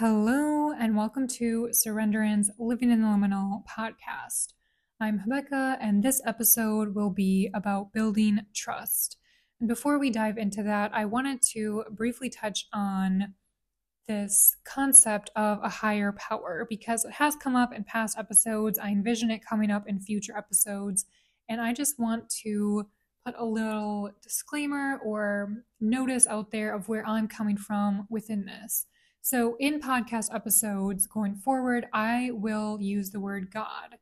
[0.00, 4.52] Hello, and welcome to Surrenderance Living in the Liminal podcast.
[5.00, 9.16] I'm Habekkah, and this episode will be about building trust.
[9.58, 13.34] And before we dive into that, I wanted to briefly touch on
[14.06, 18.78] this concept of a higher power because it has come up in past episodes.
[18.78, 21.06] I envision it coming up in future episodes,
[21.48, 22.86] and I just want to
[23.26, 28.86] put a little disclaimer or notice out there of where I'm coming from within this.
[29.20, 33.96] So, in podcast episodes going forward, I will use the word God.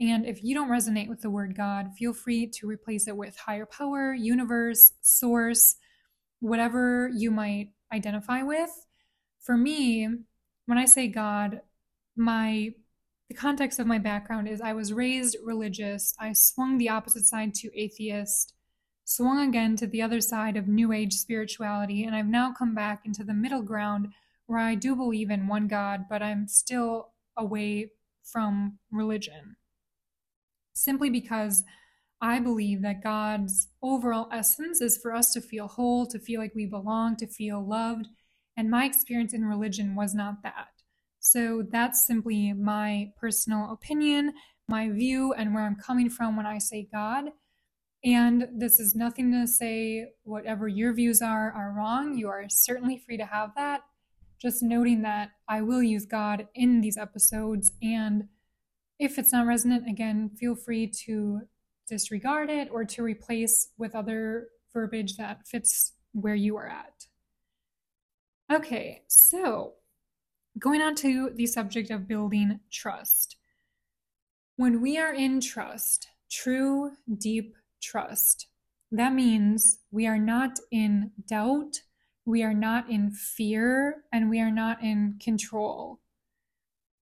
[0.00, 3.36] And if you don't resonate with the word God, feel free to replace it with
[3.36, 5.76] higher power, universe, source,
[6.40, 8.70] whatever you might identify with.
[9.40, 10.08] For me,
[10.66, 11.60] when I say God,
[12.16, 12.74] my
[13.28, 16.14] the context of my background is I was raised religious.
[16.18, 18.54] I swung the opposite side to atheist,
[19.04, 23.02] swung again to the other side of new age spirituality, and I've now come back
[23.04, 24.08] into the middle ground
[24.50, 27.92] where I do believe in one God, but I'm still away
[28.24, 29.54] from religion.
[30.72, 31.62] Simply because
[32.20, 36.52] I believe that God's overall essence is for us to feel whole, to feel like
[36.56, 38.08] we belong, to feel loved.
[38.56, 40.70] And my experience in religion was not that.
[41.20, 44.32] So that's simply my personal opinion,
[44.66, 47.26] my view, and where I'm coming from when I say God.
[48.04, 52.18] And this is nothing to say whatever your views are are wrong.
[52.18, 53.82] You are certainly free to have that
[54.40, 57.72] just noting that I will use God in these episodes.
[57.82, 58.24] And
[58.98, 61.42] if it's not resonant, again, feel free to
[61.88, 67.06] disregard it or to replace with other verbiage that fits where you are at.
[68.52, 69.74] Okay, so
[70.58, 73.36] going on to the subject of building trust.
[74.56, 78.46] When we are in trust, true, deep trust,
[78.92, 81.80] that means we are not in doubt
[82.30, 86.00] we are not in fear, and we are not in control.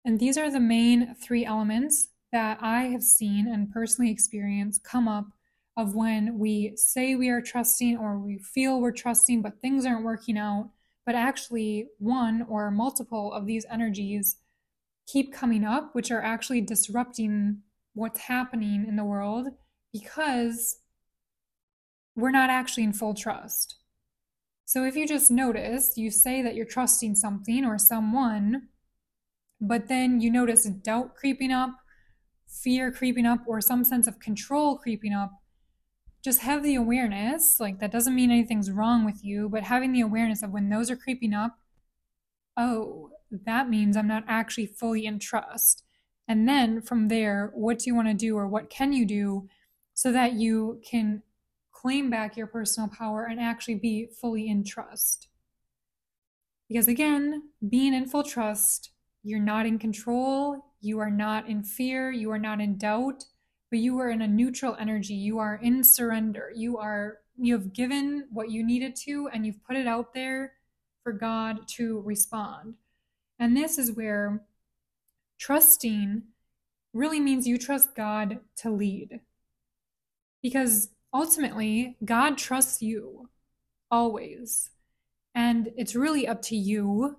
[0.05, 5.07] And these are the main three elements that I have seen and personally experienced come
[5.07, 5.25] up
[5.75, 10.05] of when we say we are trusting or we feel we're trusting, but things aren't
[10.05, 10.71] working out.
[11.05, 14.37] But actually, one or multiple of these energies
[15.07, 17.59] keep coming up, which are actually disrupting
[17.93, 19.47] what's happening in the world
[19.91, 20.79] because
[22.15, 23.75] we're not actually in full trust.
[24.67, 28.63] So if you just notice, you say that you're trusting something or someone,
[29.61, 31.69] but then you notice doubt creeping up,
[32.49, 35.31] fear creeping up, or some sense of control creeping up,
[36.21, 40.01] just have the awareness like that doesn't mean anything's wrong with you, but having the
[40.01, 41.57] awareness of when those are creeping up,
[42.57, 45.83] oh, that means I'm not actually fully in trust.
[46.27, 49.47] And then from there, what do you want to do or what can you do
[49.93, 51.23] so that you can
[51.81, 55.27] claim back your personal power and actually be fully in trust.
[56.67, 58.91] Because again, being in full trust,
[59.23, 63.23] you're not in control, you are not in fear, you are not in doubt,
[63.69, 65.13] but you are in a neutral energy.
[65.13, 66.51] You are in surrender.
[66.55, 70.53] You are you have given what you needed to and you've put it out there
[71.03, 72.73] for God to respond.
[73.37, 74.41] And this is where
[75.37, 76.23] trusting
[76.93, 79.19] really means you trust God to lead.
[80.41, 83.29] Because ultimately, God trusts you
[83.89, 84.69] always.
[85.33, 87.17] And it's really up to you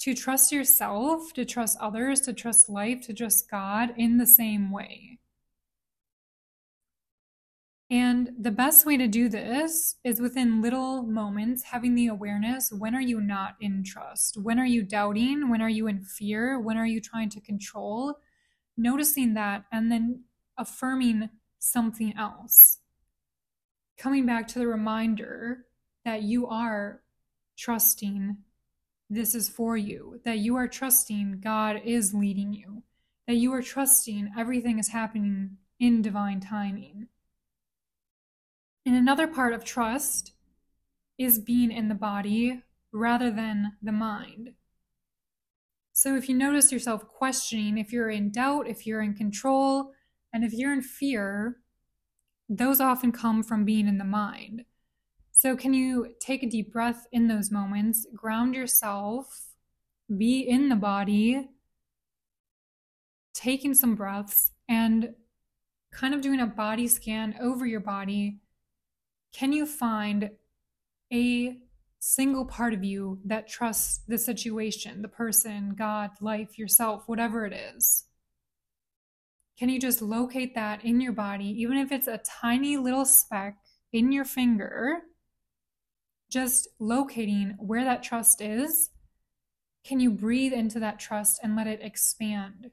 [0.00, 4.72] to trust yourself, to trust others, to trust life, to trust God in the same
[4.72, 5.20] way.
[7.88, 12.96] And the best way to do this is within little moments, having the awareness when
[12.96, 14.36] are you not in trust?
[14.42, 15.48] When are you doubting?
[15.48, 16.58] When are you in fear?
[16.58, 18.18] When are you trying to control?
[18.76, 20.24] Noticing that and then
[20.58, 21.30] affirming
[21.60, 22.78] something else
[23.96, 25.66] coming back to the reminder
[26.04, 27.02] that you are
[27.56, 28.36] trusting
[29.08, 32.82] this is for you, that you are trusting God is leading you,
[33.26, 37.08] that you are trusting everything is happening in divine timing.
[38.84, 40.32] And another part of trust
[41.18, 44.54] is being in the body rather than the mind.
[45.92, 49.92] So if you notice yourself questioning, if you're in doubt, if you're in control,
[50.32, 51.56] and if you're in fear,
[52.48, 54.64] those often come from being in the mind.
[55.32, 59.48] So, can you take a deep breath in those moments, ground yourself,
[60.16, 61.50] be in the body,
[63.34, 65.14] taking some breaths, and
[65.92, 68.40] kind of doing a body scan over your body?
[69.34, 70.30] Can you find
[71.12, 71.58] a
[71.98, 77.52] single part of you that trusts the situation, the person, God, life, yourself, whatever it
[77.52, 78.04] is?
[79.58, 83.56] Can you just locate that in your body, even if it's a tiny little speck
[83.92, 85.02] in your finger?
[86.30, 88.90] Just locating where that trust is.
[89.84, 92.72] can you breathe into that trust and let it expand?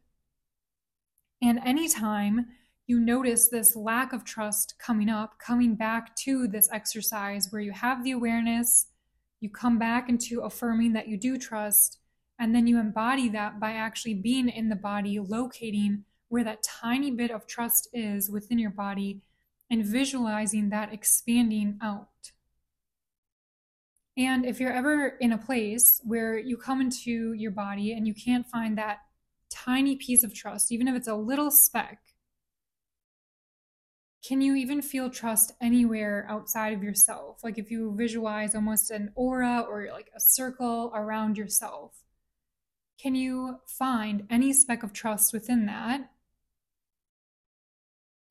[1.43, 2.47] And anytime
[2.87, 7.71] you notice this lack of trust coming up, coming back to this exercise where you
[7.71, 8.87] have the awareness,
[9.39, 11.99] you come back into affirming that you do trust,
[12.39, 17.11] and then you embody that by actually being in the body, locating where that tiny
[17.11, 19.21] bit of trust is within your body,
[19.69, 22.31] and visualizing that expanding out.
[24.17, 28.15] And if you're ever in a place where you come into your body and you
[28.15, 29.01] can't find that
[29.51, 31.99] tiny piece of trust, even if it's a little speck,
[34.27, 37.43] can you even feel trust anywhere outside of yourself?
[37.43, 41.91] Like if you visualize almost an aura or like a circle around yourself,
[42.99, 46.09] can you find any speck of trust within that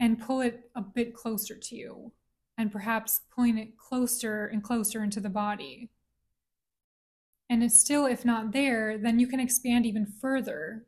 [0.03, 2.13] and pull it a bit closer to you?
[2.59, 5.91] and perhaps pulling it closer and closer into the body.
[7.49, 10.87] And it's still, if not there, then you can expand even further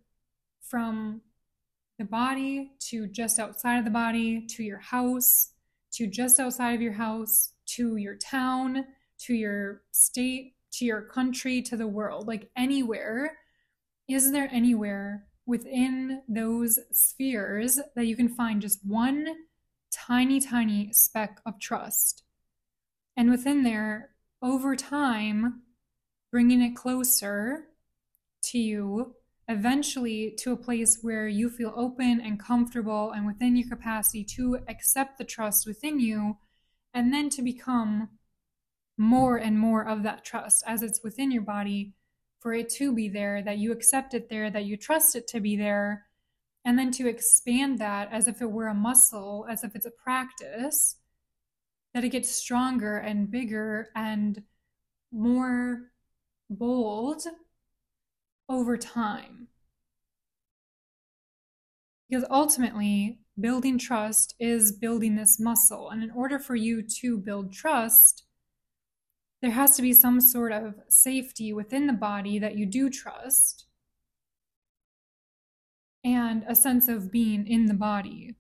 [0.63, 1.21] from
[1.99, 5.51] the body to just outside of the body to your house
[5.93, 8.85] to just outside of your house to your town
[9.19, 13.39] to your state to your country to the world like anywhere
[14.09, 19.29] is there anywhere within those spheres that you can find just one
[19.91, 22.25] tiny, tiny speck of trust.
[23.17, 24.11] And within there,
[24.43, 25.63] over time,
[26.31, 27.69] bringing it closer
[28.43, 29.15] to you,
[29.47, 34.59] eventually to a place where you feel open and comfortable and within your capacity to
[34.69, 36.39] accept the trust within you,
[36.93, 38.09] and then to become
[38.97, 41.93] more and more of that trust as it's within your body
[42.45, 45.41] for it to be there, that you accept it there, that you trust it to
[45.41, 46.05] be there,
[46.63, 49.91] and then to expand that as if it were a muscle, as if it's a
[49.91, 50.97] practice,
[51.95, 54.43] that it gets stronger and bigger and
[55.11, 55.91] more
[56.51, 57.23] bold
[58.47, 59.49] over time.
[62.11, 65.89] Because ultimately, building trust is building this muscle.
[65.89, 68.25] And in order for you to build trust,
[69.45, 73.67] there has to be some sort of safety within the body that you do trust
[76.03, 78.37] and a sense of being in the body.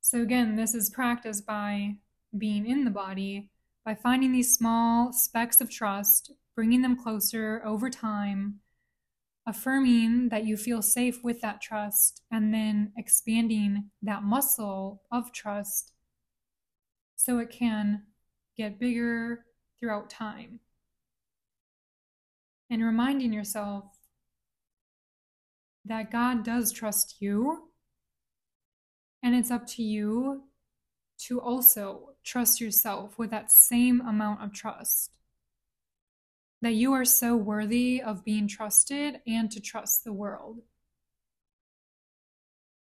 [0.00, 1.98] So, again, this is practiced by
[2.36, 3.50] being in the body,
[3.84, 8.58] by finding these small specks of trust, bringing them closer over time,
[9.46, 15.92] affirming that you feel safe with that trust, and then expanding that muscle of trust
[17.14, 18.02] so it can
[18.56, 19.44] get bigger
[19.78, 20.60] throughout time.
[22.70, 23.84] And reminding yourself
[25.84, 27.70] that God does trust you.
[29.22, 30.44] And it's up to you
[31.26, 35.16] to also trust yourself with that same amount of trust.
[36.60, 40.58] That you are so worthy of being trusted and to trust the world.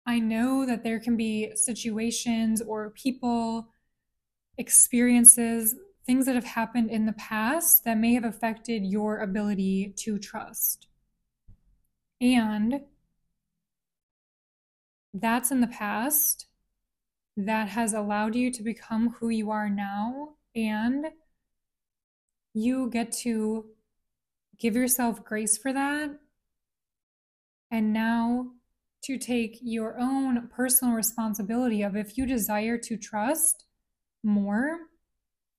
[0.06, 3.68] I know that there can be situations or people,
[4.58, 5.74] experiences,
[6.06, 10.86] things that have happened in the past that may have affected your ability to trust.
[12.20, 12.80] And
[15.12, 16.46] that's in the past
[17.36, 21.06] that has allowed you to become who you are now and
[22.52, 23.66] you get to
[24.58, 26.10] give yourself grace for that
[27.70, 28.46] and now
[29.02, 33.64] to take your own personal responsibility of if you desire to trust
[34.22, 34.78] more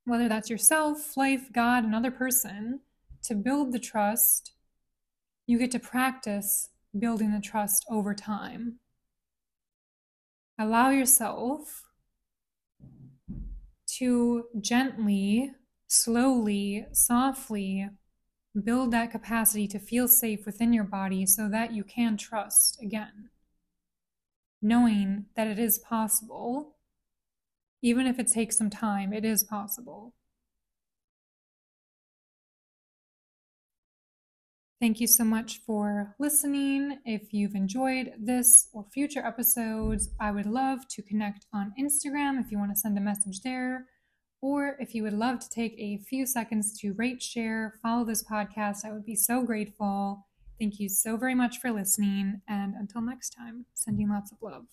[0.05, 2.79] whether that's yourself life god another person
[3.23, 4.53] to build the trust
[5.47, 8.79] you get to practice building the trust over time
[10.57, 11.85] allow yourself
[13.97, 15.51] to gently,
[15.87, 17.89] slowly, softly
[18.63, 23.29] build that capacity to feel safe within your body so that you can trust again.
[24.61, 26.74] Knowing that it is possible,
[27.85, 30.11] even if it takes some time, it is possible.
[34.81, 36.97] Thank you so much for listening.
[37.05, 42.51] If you've enjoyed this or future episodes, I would love to connect on Instagram if
[42.51, 43.85] you want to send a message there.
[44.41, 48.23] Or if you would love to take a few seconds to rate, share, follow this
[48.23, 50.25] podcast, I would be so grateful.
[50.59, 52.41] Thank you so very much for listening.
[52.47, 54.65] And until next time, sending lots of love.